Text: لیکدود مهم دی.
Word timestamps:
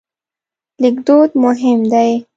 لیکدود 0.81 1.29
مهم 1.43 1.79
دی. 1.91 2.11